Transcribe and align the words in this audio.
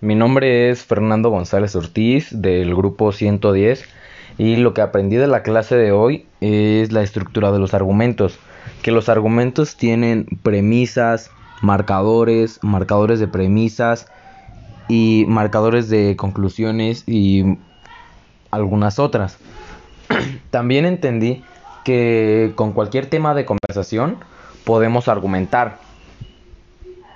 mi 0.00 0.14
nombre 0.14 0.70
es 0.70 0.84
Fernando 0.84 1.30
González 1.30 1.74
Ortiz 1.74 2.28
del 2.30 2.74
grupo 2.74 3.12
110 3.12 3.84
y 4.36 4.56
lo 4.56 4.74
que 4.74 4.82
aprendí 4.82 5.16
de 5.16 5.26
la 5.26 5.42
clase 5.42 5.76
de 5.76 5.92
hoy 5.92 6.26
es 6.42 6.92
la 6.92 7.02
estructura 7.02 7.50
de 7.50 7.58
los 7.58 7.72
argumentos, 7.72 8.38
que 8.82 8.90
los 8.90 9.08
argumentos 9.08 9.76
tienen 9.76 10.26
premisas, 10.42 11.30
marcadores, 11.62 12.58
marcadores 12.62 13.20
de 13.20 13.28
premisas 13.28 14.06
y 14.88 15.24
marcadores 15.28 15.88
de 15.88 16.14
conclusiones 16.16 17.04
y 17.06 17.56
algunas 18.50 18.98
otras. 18.98 19.38
También 20.50 20.84
entendí 20.84 21.42
que 21.84 22.52
con 22.54 22.72
cualquier 22.72 23.06
tema 23.06 23.34
de 23.34 23.46
conversación 23.46 24.18
podemos 24.64 25.08
argumentar 25.08 25.78